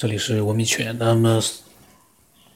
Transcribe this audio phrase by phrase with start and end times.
[0.00, 0.96] 这里是文明圈。
[0.98, 1.38] 那么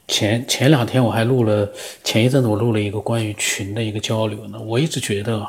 [0.07, 1.71] 前前两天我还录了，
[2.03, 4.59] 前一阵子我录了一个关于群的一个交流呢。
[4.59, 5.47] 我一直觉得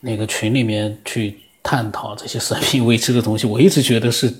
[0.00, 4.34] 那个群里面去探讨这些生命未知的东西，我一直觉得是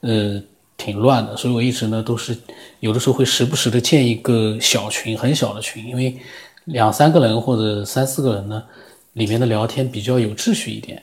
[0.00, 0.42] 呃
[0.76, 2.36] 挺乱的，所以我一直呢都是
[2.80, 6.18] 有的时候会时不时的建一个小群，很小的群，因为
[6.64, 8.64] 两三个人或者三四个人呢，
[9.12, 11.00] 里面的聊天比较有秩序一点。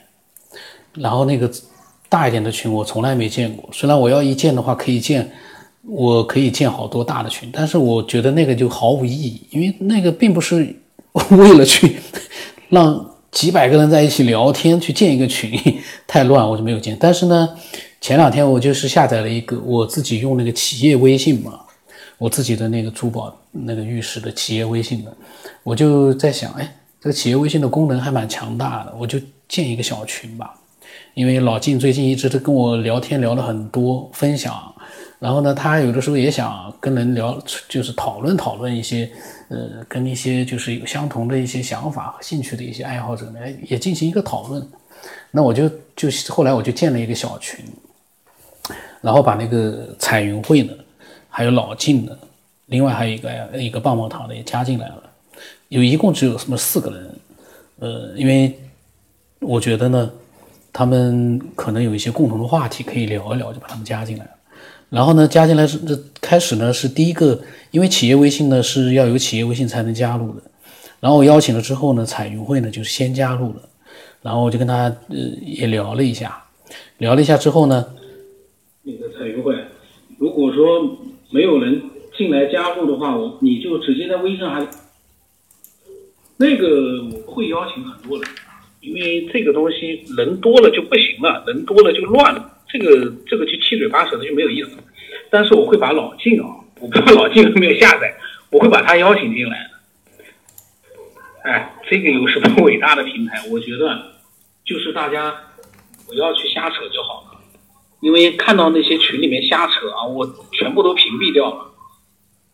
[0.95, 1.49] 然后那个
[2.13, 5.27] 大一点的群我从来没见过，虽然我要一建的话可以建，
[5.81, 10.75] 我可以建好多大的群，但是我觉得那个就毫无意义，因为那个并不是
[11.31, 11.95] 为了去
[12.69, 15.59] 让几百个人在一起聊天去建一个群，
[16.05, 16.95] 太乱，我就没有建。
[16.99, 17.49] 但是呢，
[17.99, 21.61] 前两天我就是下载了一个我自己用那个企业微信嘛，
[22.19, 25.11] 我自己的那个珠宝那个玉石的企业微信的，
[25.63, 30.53] 我就在想，哎，这个企业微信的功能还蛮强大的，我就建一个小群吧。
[31.13, 34.73] 因为老晋最近一直都跟我聊天，聊了很多分享，
[35.19, 39.09] 然后呢，他有的时候也想跟人聊，就是讨论讨论一些，
[39.49, 44.67] 呃，跟一些就是有相同的一些想法和兴趣的一些爱好者呢，也进行一个讨论。
[45.29, 47.63] 那我就就后来我就建了一个小群，
[48.99, 50.75] 然后把那个彩云会的，
[51.29, 52.17] 还有老晋的，
[52.65, 55.03] 另外还有一个一个棒棒糖的也加进来了，
[55.67, 57.15] 有一共只有什么四个人，
[57.79, 58.59] 呃，因为
[59.39, 60.11] 我觉得呢。
[60.73, 64.31] 他们可能有一些共同的话题可以聊一聊，就把他们加进来了。
[64.89, 67.39] 然后呢，加进来是这开始呢是第一个，
[67.71, 70.41] 因为企业微信呢是要有企业微信才能加入的。
[70.99, 73.61] 然后我邀请了之后呢，彩云会呢就是先加入了。
[74.21, 76.43] 然后我就跟他呃也聊了一下，
[76.97, 77.85] 聊了一下之后呢，
[78.83, 79.55] 那个彩云会，
[80.17, 80.97] 如果说
[81.29, 81.81] 没有人
[82.17, 84.67] 进来加入的话，我你就直接在微信上，
[86.37, 88.27] 那个我会邀请很多人。
[88.83, 94.71] 因为这个东西人多了就不行了，人多了就乱了，这个这个就七嘴八舌的就没有意思。
[95.29, 96.47] 但是我会把老静啊，
[96.81, 98.13] 我不知道老静有没有下载，
[98.51, 99.71] 我会把他邀请进来。
[101.43, 103.41] 哎，这个有什么伟大的平台？
[103.49, 104.01] 我觉得
[104.65, 105.33] 就是大家
[106.05, 107.39] 不要去瞎扯就好了。
[108.01, 111.71] 因为看到那些群里面瞎扯啊，我全部都屏蔽掉了。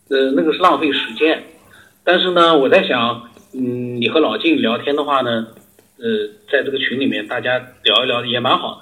[0.10, 1.44] 呃，那个是浪费时间。
[2.04, 5.48] 但是呢，我在想，嗯，你和老静聊天的话呢？
[6.02, 8.82] 呃，在这个群里面，大家聊一聊也蛮好的，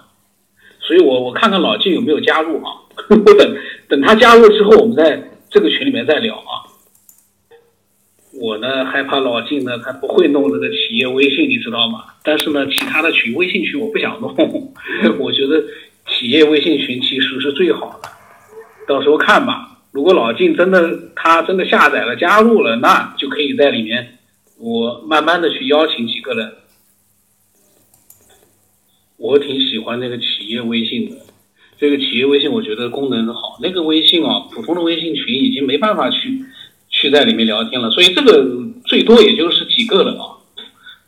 [0.80, 2.72] 所以我我看看老季有没有加入啊？
[3.10, 3.58] 我等
[3.90, 6.70] 等他加入之后，我们在这个群里面再聊啊。
[8.40, 12.04] 我呢害怕老晋呢他不会弄这个企业微信，你知道吗？
[12.24, 14.32] 但是呢，其他的群微信群我不想弄，
[15.18, 15.64] 我觉得
[16.08, 18.10] 企业微信群其实是最好的。
[18.88, 24.20] 到时候看吧，如果老晋真的他真的下载了加入了，那就可以在里面
[24.60, 26.54] 我慢慢的去邀请几个人。
[29.18, 31.16] 我挺喜欢那个企业微信的，
[31.80, 33.58] 这个企业微信我觉得功能好。
[33.62, 36.40] 那个微信啊，普通的微信群已经没办法去
[36.90, 38.48] 去在里面聊天了，所以这个
[38.86, 40.38] 最多也就是几个人啊，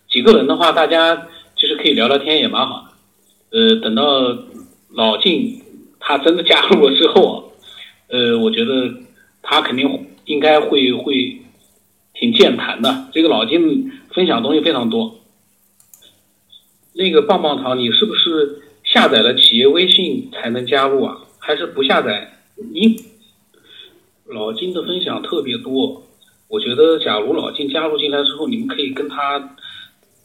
[0.10, 3.58] 几个人的话，大家其实可以聊聊天也蛮好的。
[3.58, 4.04] 呃，等到
[4.92, 5.62] 老晋
[6.00, 7.36] 他真的加入了之后啊，
[8.10, 8.92] 呃，我觉得
[9.44, 11.38] 他肯定应该会会
[12.16, 13.08] 挺健谈的。
[13.14, 15.19] 这个老晋分享东西非常多。
[17.00, 21.18] 那个棒棒糖，你是不是下载了企业微信才能加入啊？
[21.40, 22.42] 还是不下载？
[22.74, 22.94] 你
[24.26, 26.04] 老金的分享特别多，
[26.50, 29.56] 我觉得假如老金加入进来之后，你们可以跟他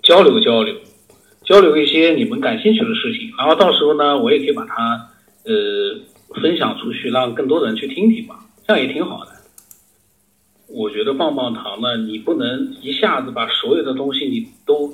[0.03, 0.75] 交流交流，
[1.45, 5.11] 交流一些你们感兴趣的事情，然后到时候呢，我也可以把它
[5.45, 5.53] 呃
[6.43, 8.35] 分享出去，让更多人去听听吧，
[8.67, 9.31] 这样也挺好的。
[10.67, 14.93] 我觉得棒棒糖呢，你不能一下子把所有的东西你都。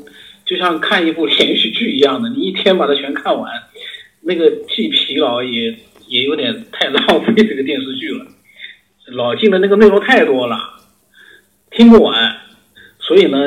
[0.51, 3.53] 就像看一部连续剧一样的，你一天把它全看完，
[4.23, 5.73] 那个既疲劳也
[6.09, 8.27] 也有点太浪费这个电视剧了。
[9.13, 10.59] 老晋的那个内容太多了，
[11.71, 12.37] 听不完，
[12.99, 13.39] 所以呢，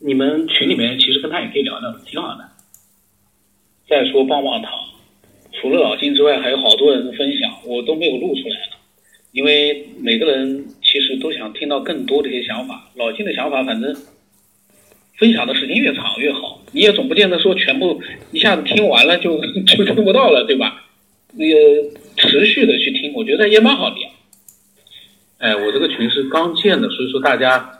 [0.00, 2.48] 你们群里面其实跟他也可以聊聊，挺好的。
[3.88, 4.72] 再说棒棒糖，
[5.52, 8.76] 除了老金之外，还有好多人的分享，我都没有录出来了，
[9.30, 12.90] 因为每个人其实都想听到更多的一些想法。
[12.96, 13.94] 老金的想法，反正。
[15.20, 18.02] 分享的时间越长越好，你也总不见得说全部
[18.32, 19.38] 一下子听完了就
[19.76, 20.82] 就听不到了，对吧？
[21.34, 21.54] 那个
[22.16, 24.08] 持续的去听，我觉得也蛮好的呀。
[25.38, 27.70] 哎，我这个群是刚建的，所以说大家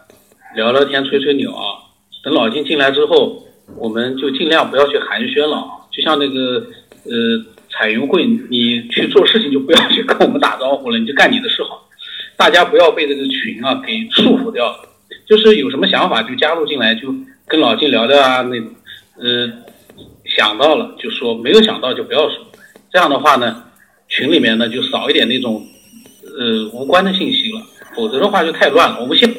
[0.54, 1.90] 聊聊天、吹吹牛啊。
[2.22, 3.42] 等老金进来之后，
[3.76, 5.88] 我们就尽量不要去寒暄了啊。
[5.90, 6.66] 就像那个
[7.04, 11.88] 呃彩云会，你去做事情就不要去跟我们打招呼了，你就干你的事好。
[12.36, 14.89] 大家不要被这个群啊给束缚掉了。
[15.30, 17.14] 就是有什么想法就加入进来，就
[17.46, 18.56] 跟老金聊聊啊，那，
[19.24, 19.48] 呃，
[20.24, 22.38] 想到了就说，没有想到就不要说。
[22.92, 23.62] 这样的话呢，
[24.08, 25.64] 群里面呢就少一点那种
[26.36, 27.62] 呃无关的信息了，
[27.94, 29.00] 否则的话就太乱了。
[29.00, 29.32] 我不信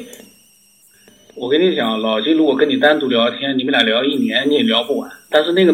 [1.36, 5.10] 我跟你讲，老金如果跟你单独聊天，你们俩聊一年你也聊不完。
[5.28, 5.72] 但是那个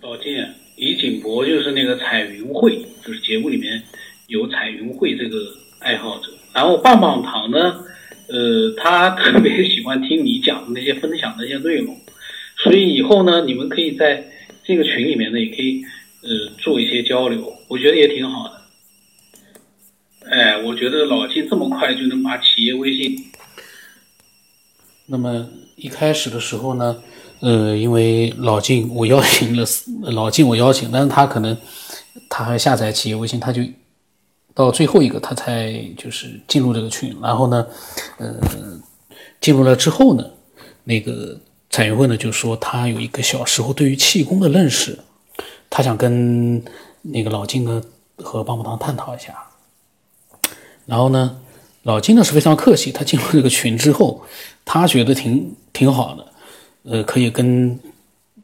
[0.00, 3.82] 老金啊李景博就是那个彩云会，就是节目里面
[4.28, 5.36] 有彩云会这个
[5.80, 6.30] 爱好者。
[6.54, 7.84] 然后棒棒糖呢，
[8.28, 11.96] 呃，他特别喜欢听你讲的那些分享的那些内容，
[12.62, 14.22] 所以以后呢，你们可以在
[14.64, 15.82] 这个群里面呢，也可以
[16.22, 18.60] 呃做一些交流，我觉得也挺好的。
[20.30, 23.24] 哎，我觉得老金这么快就能把企业微信。
[25.06, 27.02] 那么一开始的时候呢，
[27.40, 29.64] 呃，因为老晋我邀请了
[30.12, 31.56] 老晋我邀请，但是他可能
[32.28, 33.62] 他还下载企业微信，他就
[34.58, 37.64] 到最后一个他才就是进入这个群，然后呢，
[38.16, 38.34] 呃，
[39.40, 40.28] 进入了之后呢，
[40.82, 41.38] 那个
[41.70, 44.98] 彩云会呢就说他有一个小时候对于气功的认识，
[45.70, 46.60] 他想跟
[47.02, 47.80] 那个老金呢
[48.16, 49.32] 和棒棒糖探讨一下，
[50.86, 51.40] 然后呢。
[51.84, 54.22] 老金呢是非常客气，他进入这个群之后，
[54.62, 56.26] 他觉得挺挺好的，
[56.82, 57.78] 呃，可以跟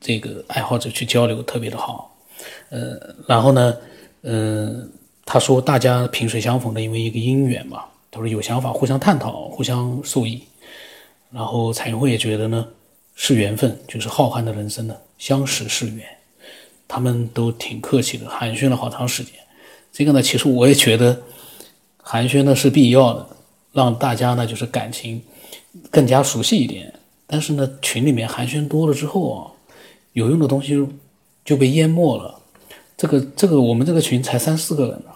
[0.01, 2.17] 这个爱好者去交流，特别的好，
[2.71, 2.97] 呃，
[3.27, 3.77] 然后呢，
[4.23, 4.83] 呃，
[5.35, 10.41] 他说大家萍水相逢的，因为一个姻缘嘛，他说有想法互相探讨，互相受益，
[11.33, 12.65] 然后彩云会也觉得呢
[13.17, 16.07] 是缘分，就是浩瀚的人生呢相识是缘，
[16.87, 19.33] 他们都挺客气的，寒暄了好长时间，
[19.93, 21.21] 这个呢其实我也觉得
[21.97, 23.27] 寒暄呢是必要的。
[23.73, 25.21] 让大家呢就是感情
[25.91, 26.95] 更加熟悉一点，
[27.27, 29.51] 但是呢群里面寒暄多了之后啊，
[30.13, 30.81] 有用的东西
[31.45, 32.41] 就被淹没了。
[32.97, 35.11] 这个这个我们这个群才三四个人呢，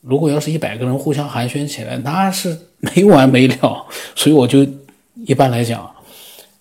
[0.00, 3.86] 如果要是一百个人互相寒暄起来，那是没完没了。
[4.16, 4.66] 所以我就
[5.26, 5.90] 一般来讲，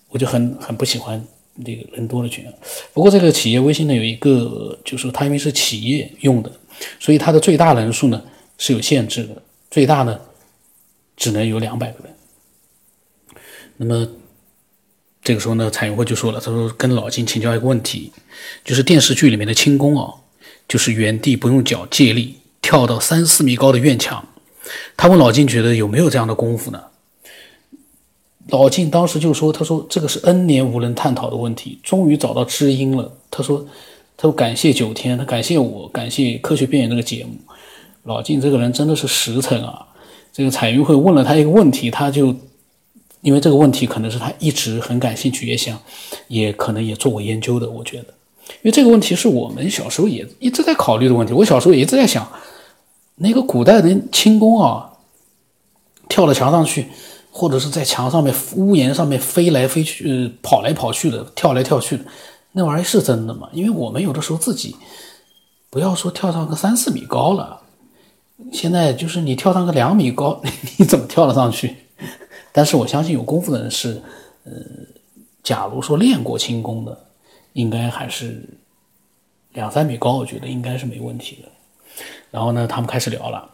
[0.09, 1.23] 我就很很不喜欢
[1.65, 2.45] 这个人多的群。
[2.93, 6.51] 不过这个企业微信呢有一个，就是它因为是企业用的，
[6.99, 8.21] 所以它的最大人数呢
[8.57, 9.41] 是有限制的，
[9.71, 10.19] 最大呢。
[11.21, 12.15] 只能有两百个人。
[13.75, 14.07] 那么
[15.21, 18.09] 这个时候呢，彩云会就说了：“他说跟老金请教一个问题，
[18.63, 20.13] 就是电视剧里面的轻功啊，
[20.65, 24.27] 就是原地不用脚借力跳到三四米高的院墙。
[24.95, 26.83] 他问老金觉得有没有这样的功夫呢？
[28.49, 33.11] 老金当时就说：他说这个是 N 年无人探讨的问题，终于找到知音了。
[33.29, 33.65] 他说，
[34.17, 37.31] 他说感谢九天，他感谢我，感谢科学边缘这个节目。
[38.03, 39.85] 老金这个人真的是实诚啊。”
[40.31, 42.35] 这个彩云会问了他一个问题，他就
[43.21, 45.77] 因为这个问题可能是他一直很感兴趣，也想，
[46.27, 47.69] 也可能也做过研究的。
[47.69, 48.13] 我觉得，
[48.55, 51.33] 因为这个问题是我们小时候也一直在考虑的问题。
[51.33, 52.27] 我小时候也一直在想，
[53.15, 54.91] 那个古代的轻功啊，
[56.07, 56.87] 跳到墙上去，
[57.31, 62.03] 或者是在墙上面、屋檐上面飞来飞去、跑来跑去的、跳来跳去的，
[62.53, 63.47] 那玩意是真的吗？
[63.53, 64.75] 因为我们有的时候自己，
[65.69, 67.61] 不要说跳上个三四米高了。
[68.51, 70.41] 现在就是你跳上个两米高，
[70.79, 71.75] 你怎么跳得上去？
[72.51, 74.01] 但是我相信有功夫的人是，
[74.45, 74.51] 呃，
[75.43, 76.97] 假如说练过轻功的，
[77.53, 78.43] 应该还是
[79.53, 81.49] 两三米高，我觉得应该是没问题的。
[82.31, 83.49] 然后呢，他们开始聊了，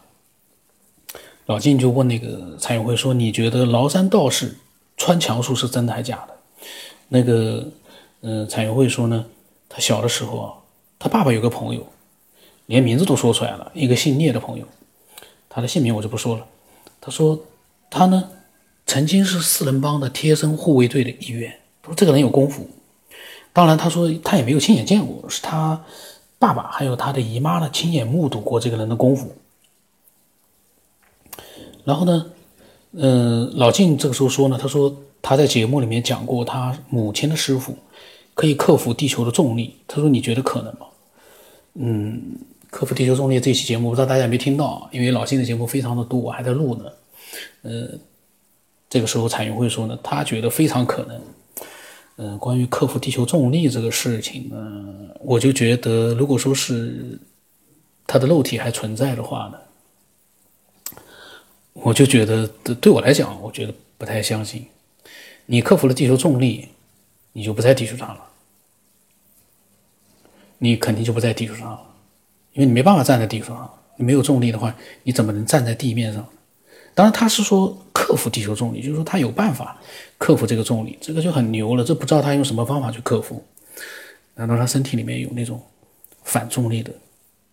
[1.46, 4.56] 老晋就问那个蔡永辉说：“你觉得崂山道士
[4.96, 6.36] 穿墙术是真的还是假的？”
[7.08, 7.66] 那个，
[8.20, 9.24] 呃，蔡永辉说呢，
[9.68, 10.54] 他小的时候啊，
[10.98, 11.86] 他爸爸有个朋友。
[12.66, 14.66] 连名字都说出来了，一个姓聂的朋友，
[15.48, 16.44] 他的姓名我就不说了。
[17.00, 17.40] 他说
[17.88, 18.28] 他呢
[18.86, 21.60] 曾经是四人帮的贴身护卫队的一员。
[21.80, 22.68] 他说这个人有功夫。
[23.56, 25.82] 当然，他说他也没有亲眼见过，是他
[26.38, 29.34] 爸爸还有他的姨妈呢亲眼目睹过这个人的功夫。
[31.82, 32.26] 然后呢，
[32.92, 37.74] 嗯，老晋这个时候说呢，他说他在节目里面讲过他母亲的师傅
[38.34, 39.74] 可以克服地球的重力。
[39.88, 40.86] 他说你觉得可能吗？
[41.76, 42.20] 嗯。
[42.68, 44.86] 克服地球重力这期节目，不知道大家有没有听到？
[44.92, 46.84] 因为老金的节目非常的多，我还在录呢。
[47.62, 47.88] 呃，
[48.90, 51.18] 这个时候彩云会说呢，他觉得非常可能。
[52.16, 57.18] 嗯，关于克服地球重力这个事情呢，我就觉得，如果说是
[58.06, 61.02] 他的肉体还存在的话呢，
[61.74, 62.46] 我就觉得
[62.80, 64.66] 对我来讲，我觉得不太相信。
[65.44, 66.68] 你克服了地球重力，
[67.34, 68.24] 你就不在地球上了，
[70.58, 71.82] 你肯定就不在地球上了。
[72.54, 76.26] 因为你没办法站在地球上，你没有重力的话，你怎么能站在地面上？
[76.96, 79.76] 当然，他是说克服地球重力，就是说他有办法
[80.16, 81.84] 克服这个重力，这个就很牛了。
[81.84, 83.44] 这不知道他用什么方法去克服？
[84.34, 85.62] 难道他身体里面有那种
[86.24, 86.90] 反重力的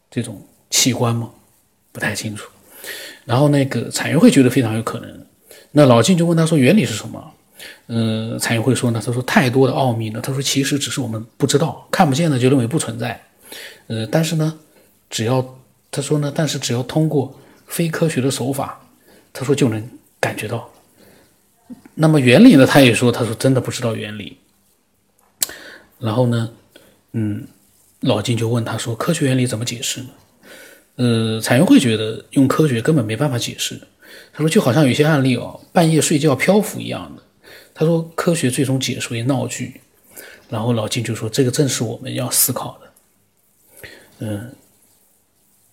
[0.10, 1.30] 这种器官吗？
[1.92, 2.50] 不太清楚。
[3.26, 5.26] 然后那个彩云会觉得非常有可能。
[5.72, 7.32] 那老金就问他说：“原理是什么？”
[7.88, 10.22] 嗯，彩云会说呢：“他说太多的奥秘呢。
[10.22, 13.22] 他说其实只是我们不知道，看不见的就认为不存在。
[13.88, 14.58] 呃，但是呢。”
[15.10, 15.46] 只要
[15.92, 17.32] 他说呢，但是只要通过
[17.68, 18.83] 非科学的手法，
[19.34, 20.70] 他说就能感觉到。
[21.96, 22.66] 那么原理呢？
[22.66, 24.38] 他也说，他说真的不知道原理。
[26.00, 26.52] 然后呢，
[27.12, 27.48] 嗯，
[28.02, 30.10] 老金就问他说：“科学原理怎么解释呢？”
[30.96, 33.82] 呃，彩云会觉得用科学根本没办法解释。
[34.32, 37.24] 他说就好像有些案例哦，半夜睡觉漂浮一样的。
[37.74, 39.82] 他说科学最终解释为闹剧。
[40.50, 44.56] 然后老金就说：“这个正是我们要思考的。”嗯，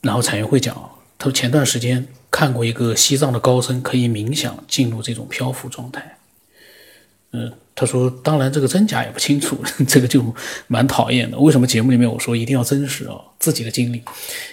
[0.00, 0.90] 然后彩云会讲，
[1.20, 6.16] 他说前段时间看过一个西藏的高僧可以冥想进入这种漂浮状态。
[7.32, 10.34] 嗯，他说当然这个真假也不清楚， 这个就
[10.66, 11.38] 蛮讨厌的。
[11.38, 13.20] 为什么节目里面我说一定要真实啊？
[13.38, 14.02] 自己的经历，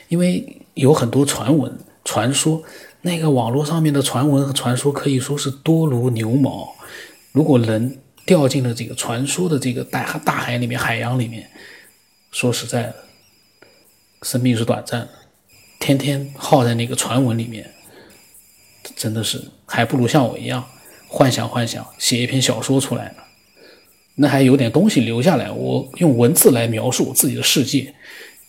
[0.09, 2.61] 因为有很多传闻、传说，
[3.03, 6.75] 那个网络上面的传闻和传说可以说是多如牛毛。
[7.31, 11.49] 如果人掉进了这个传说的这个大大海里面、海洋里面，
[12.31, 12.95] 说实在的。
[14.23, 15.09] 生命是短暂的，
[15.87, 17.71] 天天耗在那个传闻里面，
[18.97, 20.61] 真的是还不如像我一样
[21.07, 23.23] 幻想幻想，写一篇小说出来呢。
[24.15, 27.93] 那还有点东西留下来，我用文字来描述我自己的世界，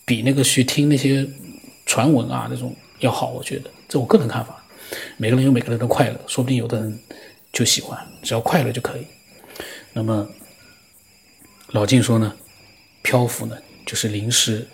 [0.04, 1.24] 比那个去听那些
[1.86, 3.30] 传闻啊那种要好。
[3.30, 4.60] 我觉得，这我个人看法。
[5.16, 6.98] 每个人有每个人的快乐，说不定有的人
[7.52, 9.06] 就喜欢，只要快乐就可以。
[9.92, 10.28] 那么
[11.68, 12.34] 老静说呢，
[13.02, 14.66] 漂浮呢就是临时。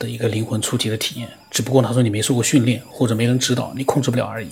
[0.00, 4.48] 的一个灵魂出体的体验，只不过他说你没受过训练或者没人指导，你控制不了而已。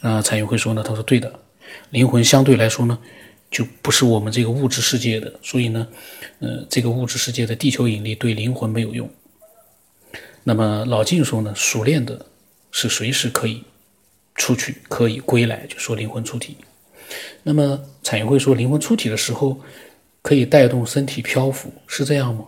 [0.00, 1.30] 那彩云会说呢，他说对的，
[1.90, 2.98] 灵魂相对来说呢，
[3.50, 5.86] 就不是我们这个物质世界的，所以呢，
[6.38, 9.10] 呃，这个物质世界的地球引力对灵魂没有用。
[10.44, 12.24] 那么老静说呢，熟练的
[12.70, 13.62] 是随时可以
[14.36, 16.56] 出去，可以归来，就说灵魂出体。
[17.42, 19.60] 那么彩云会说，灵魂出体的时候
[20.22, 22.44] 可以带动身体漂浮，是这样吗？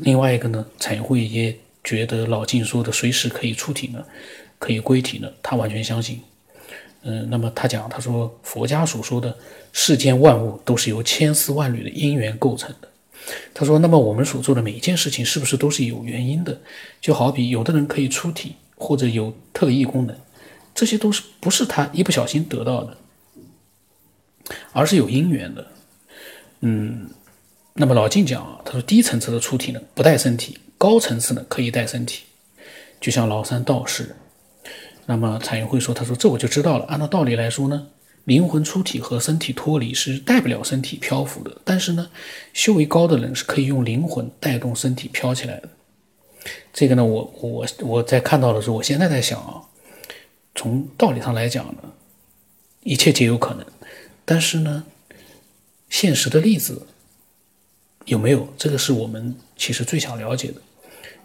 [0.00, 4.04] 另外一个呢，彩绘也觉得老静说的随时可以出体呢，
[4.58, 6.20] 可以归体呢，他完全相信。
[7.02, 9.36] 嗯，那么他讲，他说佛家所说的
[9.72, 12.88] 世间万物都是由千丝万缕的因缘构成的。
[13.54, 16.60] 他说，那么我们所做的每一件事情是不是都是有原因的？
[17.00, 20.16] 就好比有的人可以出体或者有特异功能，
[20.74, 22.96] 这些都是不是他一不小心得到的，
[24.72, 25.66] 而是有因缘的。
[26.60, 27.08] 嗯。
[27.80, 32.24] 那么老静讲啊，他说低层次的出体呢不带身体，高层次呢可以带身体，
[33.00, 34.16] 就像崂山道士。
[35.06, 36.84] 那么彩云会说，他说这我就知道了。
[36.86, 37.86] 按照道理来说呢，
[38.24, 41.56] 灵魂出体和身体脱离是带不了身体漂浮的。
[41.64, 42.10] 但是呢，
[42.52, 45.68] 修为高的人是可以用灵魂带动身体飘起来的。
[46.72, 49.62] 这个呢，我我我在看到的时候，我现在在想啊，
[50.56, 51.92] 从道理上来讲呢，
[52.82, 53.64] 一切皆有可能。
[54.24, 54.84] 但是呢，
[55.88, 56.87] 现实的例子。
[58.08, 58.48] 有没有？
[58.58, 60.60] 这个是我们其实最想了解的，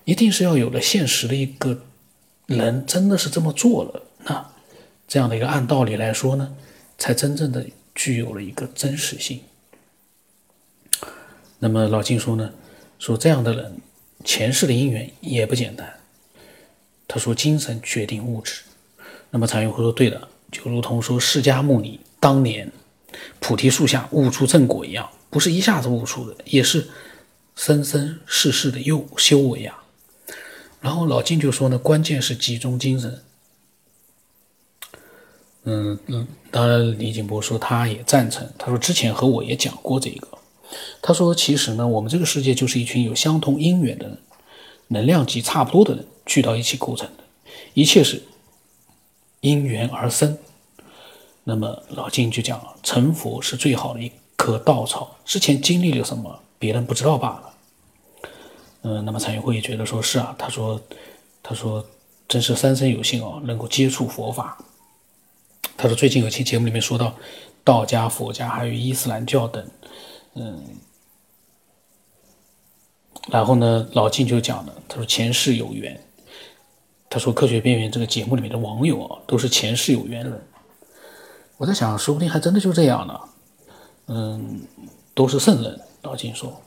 [0.05, 1.85] 一定是要有了现实的一个
[2.45, 4.53] 人真的是这么做了，那
[5.07, 6.55] 这样的一个按道理来说呢，
[6.97, 9.39] 才真正的具有了一个真实性。
[11.59, 12.51] 那么老金说呢，
[12.99, 13.77] 说这样的人
[14.25, 15.91] 前世的因缘也不简单。
[17.07, 18.63] 他说精神决定物质。
[19.29, 22.69] 那么禅云会说对的，就如同说释迦牟尼当年
[23.39, 25.09] 菩提树下悟出正果一样。
[25.29, 26.87] 不是一下子悟出的，也是
[27.55, 29.83] 生生世世的又修为啊。
[30.79, 33.23] 然后老金就说呢，关键是集中精神。
[35.63, 40.27] 嗯嗯，当然李景波说他也赞成，他说之前和我也讲过这个。
[41.01, 44.17] 他说其实呢，我们这个世界就是一群有相同因缘的人，
[44.89, 47.23] 能量级差不多的人聚到一起构成的，
[47.73, 48.21] 一切是
[49.39, 50.37] 因缘而生。
[51.43, 54.11] 那么老金就讲，成佛是最好的一。
[54.35, 57.53] 棵稻草之前经历了什么，别人不知道罢了。
[58.81, 60.81] 嗯，那么蔡云慧也觉得说是啊，他说，
[61.41, 61.85] 他说
[62.27, 64.57] 真是三生有幸哦，能够接触佛法。
[65.77, 67.15] 他说最近有期节目里面说到
[67.63, 69.65] 道家、佛家还有伊斯兰教等，
[70.33, 70.61] 嗯，
[73.29, 75.97] 然后呢，老金就讲了，他说前世有缘。
[77.09, 80.47] 他说科学边缘这个节目里面的网友啊，都是前世有缘人。
[81.57, 83.19] 我在想，说不定还真的就这样呢。
[84.07, 84.61] 嗯，
[85.13, 86.61] 都是圣人，老金说。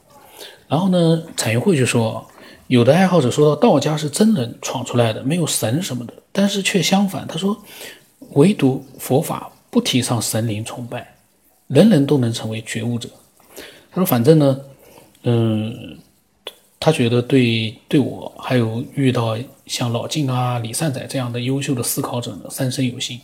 [0.68, 2.26] 然后呢，彩云会就说，
[2.66, 7.26] 有的爱好者说到道家是真人闯出来的，没有神什么的，但是却相反。
[7.26, 7.56] 他说，
[8.30, 11.16] 唯独佛法不提倡神灵崇拜，
[11.66, 13.08] 人人都能成为觉悟者。
[13.90, 14.60] 他说，反正呢，
[15.24, 15.98] 嗯，
[16.80, 23.20] 他觉得对对我还有遇到像老静啊、李善宰这样的优秀的思考者呢，三生有幸。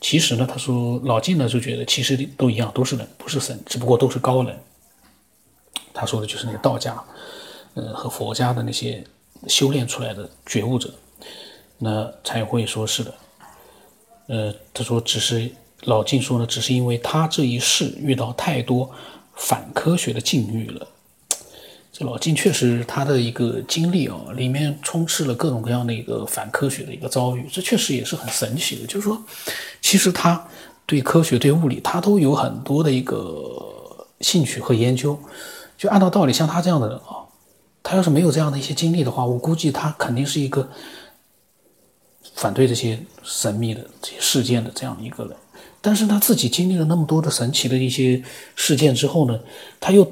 [0.00, 4.56] 其实呢，他说老晋呢就觉得其实都一样，都是人，不是神，只不过都是高人。
[5.94, 7.02] 他说的就是那个道家，
[7.74, 9.02] 呃和佛家的那些
[9.48, 10.92] 修炼出来的觉悟者，
[11.78, 13.14] 那才会说是的。
[14.26, 15.50] 呃，他说只是
[15.84, 18.90] 老晋说呢，只是因为他这一世遇到太多
[19.34, 20.86] 反科学的境遇了。
[21.98, 28.86] 这老金确实他的一个经历啊，里面充斥了各种各样的一个反科学的一个遭遇，这确实也是很神奇的。
[28.86, 29.18] 就是说，
[29.80, 30.46] 其实他
[30.84, 35.18] 对科学、对物理，他都有很多的一个兴趣和研究。
[35.78, 37.24] 就按照道理，像他这样的人啊。
[37.82, 40.68] 他要是没有这样的一些经历的话，我估计他肯定是一个
[42.34, 45.34] 反对这些神秘的这些事件的这样的一个人。
[45.80, 48.22] 但是他自己经历了那么多的神奇的一些
[48.54, 49.40] 事件之后呢，
[49.80, 50.04] 他又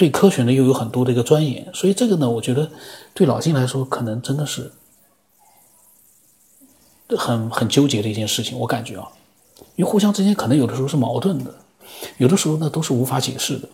[0.00, 2.70] 对科学呢又有很多的一个钻研，所以这个呢，我觉得
[3.12, 4.72] 对老金来说，可能真的是
[7.10, 8.58] 很很纠结的一件事情。
[8.58, 9.06] 我感觉啊，
[9.76, 11.54] 因为互相之间可能有的时候是矛盾的，
[12.16, 13.68] 有的时候呢都是无法解释的，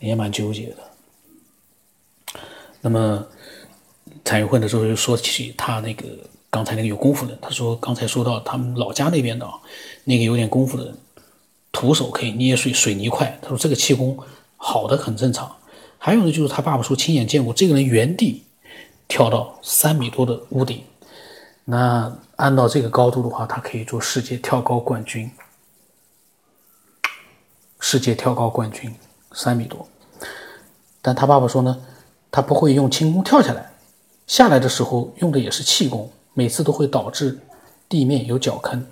[0.00, 0.76] 也蛮纠结的。
[2.80, 3.24] 那么，
[4.24, 6.04] 蔡云会的时候又说起他那个
[6.50, 9.52] 刚才那个有功夫的，他说刚才说到他们老家那边的啊，
[10.02, 10.94] 那个有点功夫的人，
[11.70, 13.38] 徒手可以捏碎水泥块。
[13.40, 14.18] 他说这个气功
[14.64, 15.56] 好的很正常。
[15.98, 18.44] 还有呢，就是他爸爸说亲眼见过这个人原地
[19.08, 20.84] 跳到三米多的屋顶，
[21.64, 25.28] 那按照这个高度的话，他可以做世界跳高冠军。
[27.80, 28.94] 世界跳高冠军
[29.32, 29.88] 三米多，
[31.02, 31.82] 但他爸爸说呢。
[32.34, 33.72] 他不会用轻功跳下来，
[34.26, 37.38] 下来的时候用的也是气功，每次都会导致
[37.90, 38.86] 地面有脚坑。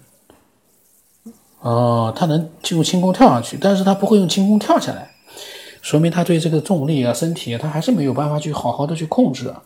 [1.61, 5.10] 哦，他能用轻功跳上去，但是他不会用轻功跳下来，
[5.82, 9.62] 说明他对这个重力啊、身体啊，他还是没有办法去好好的去控制啊。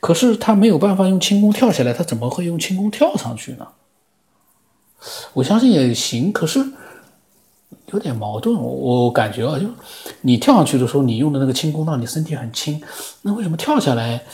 [0.00, 3.68] 可是他没有办法用轻功跳下来，他怎么会用轻功跳上去呢？
[5.34, 6.64] 我相信也行，可是。
[7.92, 9.66] 有点矛盾，我我感觉啊，就
[10.22, 12.82] 你跳上去的时候，你用的那个轻功让你身体很轻，
[13.22, 14.24] 那为什么跳下来？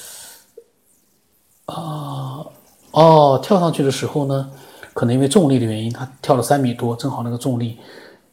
[1.67, 2.45] 啊，
[2.93, 4.51] 哦，跳上去的时候呢，
[4.95, 7.79] 可能因为重力的原因，他跳了三米多，正好那个重力，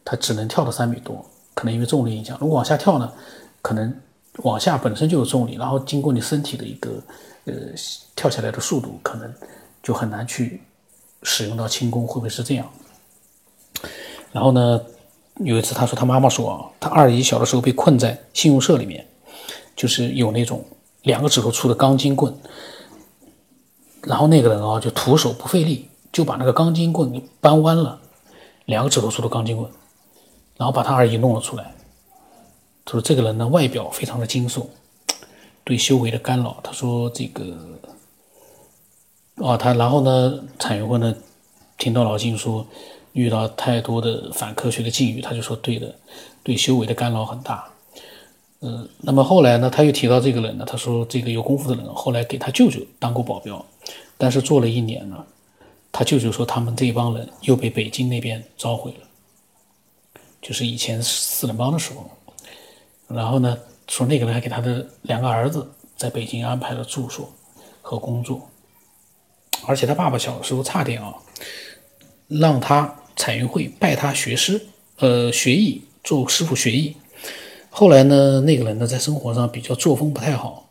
[0.04, 1.22] 他只能跳到三米多，
[1.60, 2.38] 可能因为重力影响。
[2.40, 3.12] 如果往下跳呢，
[3.60, 3.94] 可能
[4.44, 6.90] 往下本身就有重力，然后经过你身体的一个
[7.44, 7.52] 呃
[8.16, 9.30] 跳起来的速度，可能
[9.82, 10.62] 就很难去
[11.22, 12.66] 使用到轻功，会不会是这样？
[14.32, 14.80] 然后呢？
[15.42, 19.06] 有一次，他说他妈妈说啊，他二姨小的时候被困在信用社里面，
[19.74, 20.62] 就是有那种
[21.04, 22.34] 两个指头粗的钢筋棍，
[24.02, 27.98] 然后那个人啊就徒手不费力就把那个钢筋棍给扳弯了，
[28.66, 29.70] 两个指头粗的钢筋棍，
[30.60, 31.74] 然后把他二姨弄了出来。
[32.84, 34.68] 他说这个人呢外表非常的精瘦，
[35.64, 36.60] 对修为的干扰。
[36.62, 37.56] 他说这个，
[39.36, 41.14] 哦他然后呢，产云婚呢
[41.78, 42.66] 听到老金说。
[43.12, 45.92] 遇到太多的反科学的境遇，他就说对的，
[46.44, 47.68] 对修为的干扰很大。
[48.60, 53.66] 嗯，那么后来呢，他又提到这个人呢，他说这个有功夫的人后来给他舅舅当过保镖，
[54.16, 55.26] 但是做了一年呢，
[55.90, 59.00] 他舅舅说他们这帮人又被北京那边召回了，
[60.40, 62.10] 就是以前四人帮的时候。
[63.08, 67.32] 然后呢，说那个人还给他的两个儿子在北京安排了住所
[67.82, 68.48] 和工作，
[69.66, 71.14] 而且他爸爸小时候差点啊，
[72.28, 72.96] 让他。
[73.16, 76.96] 彩云会拜他学师，呃，学艺，做师傅学艺。
[77.68, 80.70] 后来呢，那个人呢，在生活上比较作风不太好，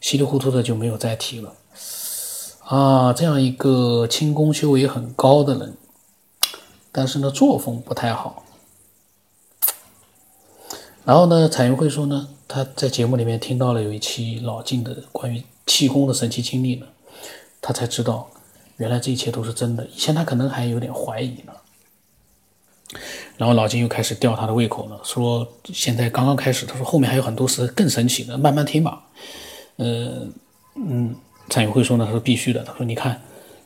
[0.00, 1.52] 稀里糊涂的就没有再提了。
[2.64, 5.76] 啊，这样一个轻功修为很高的人，
[6.90, 8.42] 但是呢，作风不太好。
[11.04, 16.86] 然后呢，彩云会说呢，他在节目里面听到了有一期老晋的关于气功的神奇经历呢，
[17.60, 18.30] 他才知道，
[18.76, 19.84] 原来这一切都是真的。
[19.86, 21.52] 以前他可能还有点怀疑呢。
[23.36, 29.02] 然后老金又开始吊他的胃口了，说现在刚刚开始，他说后面还有很多事更神奇的，慢慢听吧。
[29.76, 30.24] 呃，
[30.76, 31.16] 嗯，
[31.48, 33.20] 蔡宇会说呢，他说必须的，他说你看，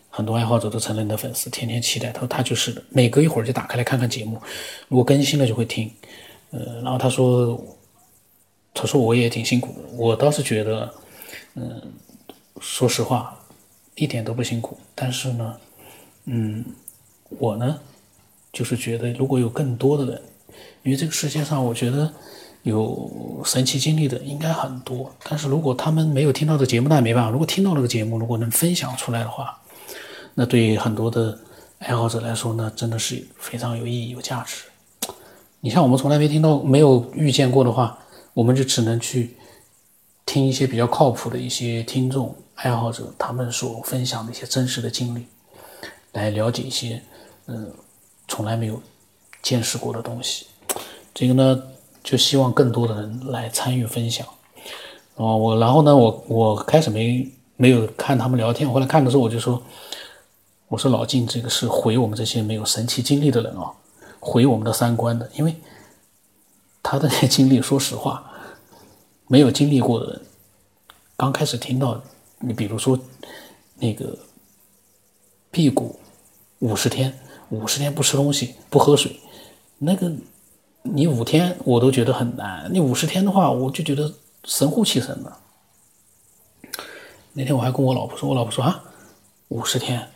[0.09, 4.40] 很多爱好者都成了你的粉丝，天天期待，他说他就是的，每隔一会儿就打开来看看节目，
[4.88, 5.90] 如果更新了就会听。
[6.51, 7.61] 呃，然后他说，
[8.75, 10.95] 他说我也挺辛苦的，我倒是觉得，
[11.55, 11.81] 嗯，
[12.61, 13.39] 说实话，
[13.95, 15.57] 一点都不辛苦，但是呢，
[16.25, 16.65] 嗯，
[17.39, 17.79] 我呢。
[18.53, 20.23] 就是觉得，如果有更多的人，
[20.83, 22.11] 因为这个世界上，我觉得
[22.63, 25.15] 有神奇经历的应该很多。
[25.25, 27.29] 但是如果他们没有听到这节目，那也没办法。
[27.29, 29.61] 如果听到这个节目，如果能分享出来的话，
[30.33, 31.39] 那对很多的
[31.81, 34.63] 爱好者来说，那真的是非常有意义、有价值。
[35.67, 37.99] 你像我们从来没听到、没有遇见过的话，
[38.35, 39.35] 我们就只能去
[40.25, 45.27] 听一些比较靠谱的一些听众、爱好者他们所分享的一些真实的经历，
[46.13, 47.03] 来了解一些，
[47.47, 47.73] 嗯。
[48.29, 48.81] 从来没有
[49.43, 50.47] 见识过的东西，
[51.13, 51.63] 这个呢，
[52.03, 54.25] 就希望更多的人来参与分享。
[55.17, 58.71] 哦，我然后呢，我我开始没没有看他们聊天。
[58.71, 59.61] 后来看的时候，我就说
[60.67, 63.71] ：“我说老晋，这个是毁我们这些没有神奇经历的人啊，
[64.27, 65.31] 毁我们的三观的。
[65.37, 65.55] 因为
[66.83, 68.29] 他的那些经历，说实话，
[69.29, 70.23] 没有经历过的人，
[71.17, 72.03] 刚开始听到，
[72.41, 72.99] 你比如说
[73.77, 74.19] 那个
[75.53, 75.99] 辟谷
[76.59, 77.17] 五十天，
[77.51, 79.21] 五十天不吃东西不喝水，
[79.79, 80.12] 那个
[80.83, 84.12] 你五天我都觉得很难，你五十天的话，我就觉得
[84.45, 85.39] 神乎其神了。”
[87.39, 88.83] 那天我还跟我老婆说，我老婆说啊，
[89.49, 90.09] 五十天。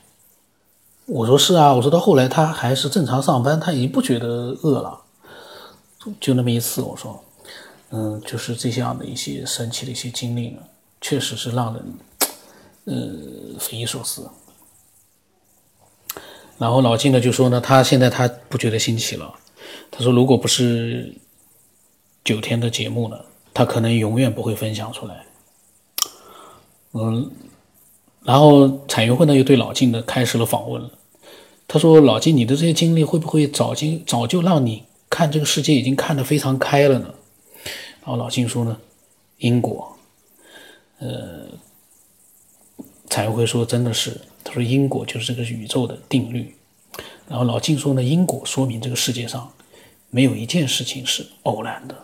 [1.12, 5.00] 我说是啊，我说到后来他还是正常上班，他已经不觉得饿了。
[6.20, 7.20] 就那么一次，我说，
[7.90, 10.62] 嗯，就是这样的一些神奇的一些经历呢，
[11.00, 11.84] 确实是让人，
[12.84, 14.30] 呃，匪夷所思。
[16.58, 19.34] 然后老金呢就说呢，他现在他不觉得新奇了。
[19.90, 21.12] 他说，如果不是
[22.22, 23.18] 九天的节目呢，
[23.52, 25.26] 他可能永远不会分享出来。
[26.92, 27.28] 嗯，
[28.22, 30.90] 然后彩云会呢又对老金呢开始了访问了。
[31.72, 37.14] 他说：“老金，你的这些经历会不会早经早就让你看这个世界已经看得非常开了呢？”
[38.02, 38.76] 然后老金说呢
[39.38, 39.96] ：“因果。”
[40.98, 41.46] 呃，
[43.08, 46.56] 才会说：“真的是。”他说：“因果就是这个宇宙的定律。”
[47.30, 49.52] 然后老金说呢：“因果说明这个世界上
[50.10, 51.94] 没有一件事情是偶然的。”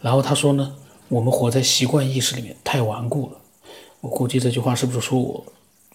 [0.00, 0.76] 然后他说呢。
[1.08, 3.38] 我们活在习惯意识里面太顽固了，
[4.00, 5.44] 我估计这句话是不是说我，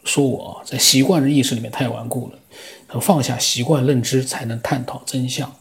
[0.09, 5.55] 说我在习惯的意识里面太顽固了，放下习惯认知才能探讨真相。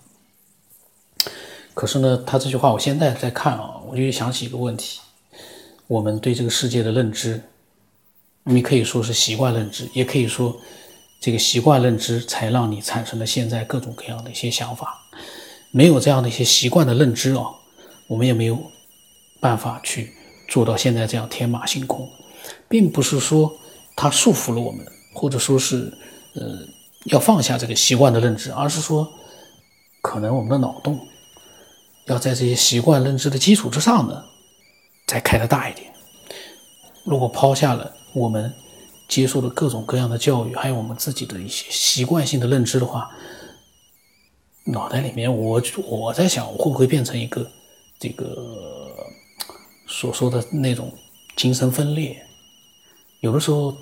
[1.75, 5.01] 可是呢，他这句话我现在在看啊，我就想起一个问题：
[5.87, 7.43] 我们对这个世界的认知，
[8.45, 10.59] 你可以说是习惯认知，也可以说
[11.21, 14.99] 这个习惯认知才让你产生了现在各种各样的一些想法。
[15.71, 17.45] 没有这样的一些习惯的认知啊，
[18.07, 18.59] 我们也没有。
[19.41, 20.13] 办法去
[20.49, 22.11] 做到现在这样天马行空，
[22.69, 23.57] 并不是说
[24.01, 25.93] 它束缚了我们，或者说是
[26.35, 26.65] 呃
[27.07, 29.13] 要放下这个习惯的认知，而是说
[30.01, 31.05] 可能我们的脑洞
[32.07, 34.25] 要在这些习惯认知的基础之上呢，
[35.05, 35.93] 再开的大一点。
[37.03, 38.55] 如果抛下了我们
[39.09, 43.11] 接受的各种各样的教育，还有我们自己的一些习惯性的认知的话，
[44.67, 47.51] 脑袋里面我我在想，我会不会变成一个
[47.99, 48.25] 这个。
[49.91, 50.93] 所说的那种
[51.35, 52.15] 精神分裂，
[53.21, 53.75] 有的时候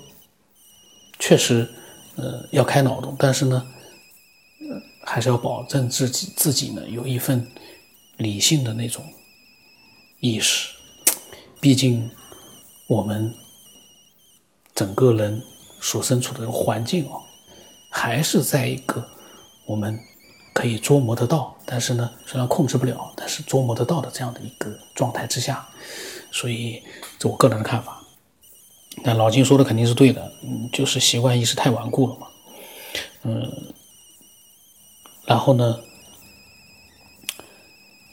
[1.19, 1.67] 确实，
[2.15, 3.67] 呃，要开脑洞，但是呢，
[4.61, 7.47] 呃，还是要保证自己自己呢有一份
[8.17, 9.03] 理性的那种
[10.19, 10.73] 意识。
[11.59, 12.09] 毕竟
[12.87, 13.33] 我们
[14.75, 15.41] 整个人
[15.81, 17.21] 所身处的环境哦，
[17.89, 19.07] 还是在一个
[19.65, 19.99] 我们
[20.53, 25.67] 可以捉摸得到，但是呢，虽然控制不了，但是捉摸得到的这样的一个状态之下。
[26.31, 26.83] 所以，
[27.17, 27.96] 这我个人的看法。
[29.03, 32.27] 那老金说的肯定是对的，嗯，就是习惯意识太顽固了嘛，
[33.23, 33.51] 嗯。
[35.25, 35.77] 然后呢，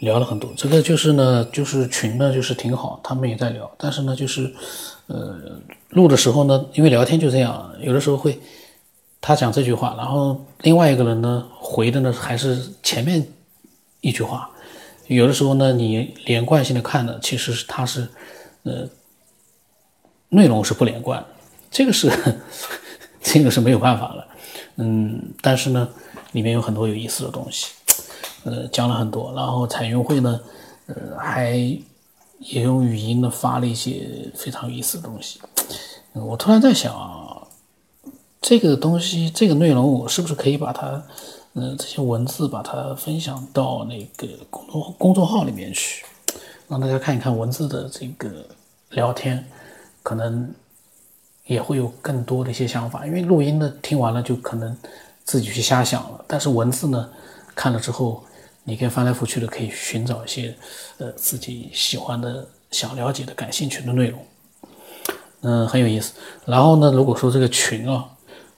[0.00, 3.70] 聊了很多，这个就是呢，就是群呢，就是挺好，他们也在聊。
[3.78, 4.52] 但是呢，就是，
[5.06, 5.38] 呃，
[5.90, 8.40] 录的时候呢，因为聊天就这样，有的时候会
[9.20, 13.24] 他讲这句话，然后另外一个人呢回的呢还是前面
[14.00, 14.50] 一句话。
[15.06, 18.08] 有的时候呢，你连贯性的看呢，其实他是，
[18.64, 18.88] 呃，
[20.34, 21.24] 内容是不连贯，
[21.70, 22.12] 这个是
[23.22, 24.26] 这个是没有办法了，
[24.76, 25.88] 嗯，但是呢，
[26.32, 27.72] 里面有很多有意思的东西，
[28.44, 30.40] 呃，讲了很多，然后彩云会呢，
[30.86, 31.52] 呃，还
[32.38, 35.40] 也用语音呢发了一些非常有意思的东西，
[36.12, 37.46] 我突然在想啊，
[38.40, 41.02] 这个东西这个内容我是不是可以把它。
[41.56, 46.04] 嗯，这些文字把它分享到那个公众公众号里面去，
[46.66, 48.44] 让大家看一看文字的这个
[48.90, 49.48] 聊天，
[50.04, 50.54] 可能
[51.46, 53.04] 也会有更多的一些想法。
[53.04, 54.76] 因为录音呢，听完了就可能
[55.24, 57.10] 自己去瞎想了，但是文字呢，
[57.56, 58.22] 看了之后，
[58.62, 60.54] 你可以翻来覆去的可以寻找一些
[60.98, 64.20] 呃自己喜欢的、想了解的、感兴趣的内容，
[65.40, 66.12] 嗯，很有意思。
[66.46, 68.10] 然后呢，如果说这个群啊。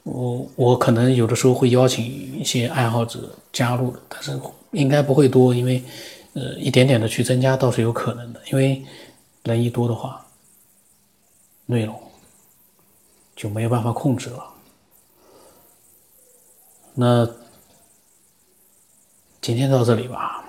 [0.09, 4.39] 我我可能有的时候会邀请一些爱好者加入，但是
[4.71, 5.83] 应该不会多，因为
[6.35, 8.85] 呃一点点的去增加倒是有可能的，因为
[9.43, 10.25] 人一多的话，
[11.67, 12.01] 内容
[13.35, 14.55] 就没有办法控制了。
[16.95, 17.29] 那
[19.41, 20.45] 今天到这里吧。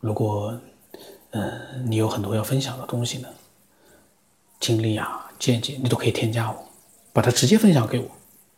[0.00, 0.60] 如果
[1.30, 3.28] 呃你有很多要分享的东西呢，
[4.60, 6.68] 经历啊见解，你都可以添加我。
[7.12, 8.10] 把它直接分享给我，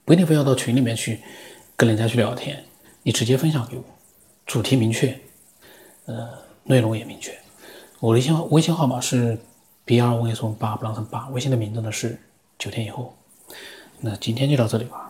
[0.04, 1.20] 不一定非要到群里面去
[1.76, 2.64] 跟人家去聊天，
[3.02, 3.82] 你直接分享给我，
[4.46, 5.20] 主题明确，
[6.04, 7.36] 呃，内容也明确。
[7.98, 9.36] 我的微信微信号码是
[9.84, 12.18] B 二，我跟你说八不让成八，微信的名字呢是
[12.58, 13.14] 九天以后。
[14.00, 15.03] 那今天就到这里吧。